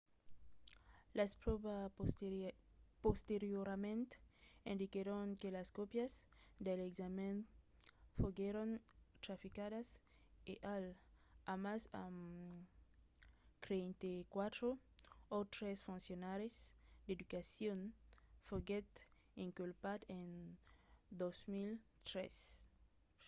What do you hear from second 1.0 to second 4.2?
las pròvas posteriorament